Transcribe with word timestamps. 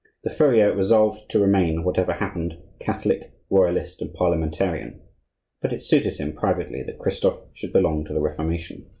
The 0.23 0.31
furrier 0.31 0.73
resolved 0.75 1.29
to 1.29 1.37
remain, 1.39 1.83
whatever 1.83 2.13
happened, 2.13 2.57
Catholic, 2.79 3.33
royalist, 3.51 4.01
and 4.01 4.11
parliamentarian; 4.11 4.99
but 5.61 5.73
it 5.73 5.83
suited 5.85 6.17
him, 6.17 6.33
privately, 6.33 6.81
that 6.81 6.97
Christophe 6.97 7.45
should 7.53 7.71
belong 7.71 8.05
to 8.05 8.13
the 8.15 8.19
Reformation. 8.19 8.87